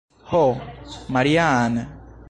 [0.33, 0.41] Ho
[1.09, 1.77] Maria-Ann!